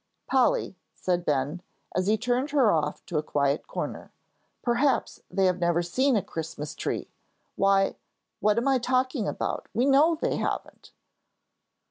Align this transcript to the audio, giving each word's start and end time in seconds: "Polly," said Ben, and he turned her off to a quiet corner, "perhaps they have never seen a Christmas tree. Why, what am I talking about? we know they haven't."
"Polly," 0.25 0.75
said 0.95 1.25
Ben, 1.25 1.61
and 1.93 2.07
he 2.07 2.17
turned 2.17 2.49
her 2.49 2.71
off 2.71 3.05
to 3.05 3.19
a 3.19 3.21
quiet 3.21 3.67
corner, 3.67 4.11
"perhaps 4.63 5.21
they 5.29 5.45
have 5.45 5.59
never 5.59 5.83
seen 5.83 6.15
a 6.15 6.23
Christmas 6.23 6.73
tree. 6.73 7.11
Why, 7.55 7.97
what 8.39 8.57
am 8.57 8.67
I 8.67 8.79
talking 8.79 9.27
about? 9.27 9.67
we 9.75 9.85
know 9.85 10.15
they 10.19 10.37
haven't." 10.37 10.91